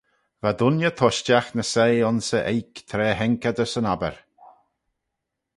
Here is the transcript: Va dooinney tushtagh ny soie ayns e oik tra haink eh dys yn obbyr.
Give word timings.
Va 0.41 0.51
dooinney 0.57 0.93
tushtagh 0.99 1.49
ny 1.55 1.63
soie 1.71 2.01
ayns 2.07 2.29
e 2.37 2.39
oik 2.51 2.73
tra 2.89 3.07
haink 3.19 3.43
eh 3.49 3.55
dys 3.57 3.73
yn 3.79 3.89
obbyr. 3.93 4.15